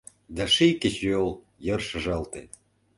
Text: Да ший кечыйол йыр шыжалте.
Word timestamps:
Да 0.35 0.43
ший 0.53 0.73
кечыйол 0.81 1.31
йыр 1.65 1.81
шыжалте. 1.89 2.41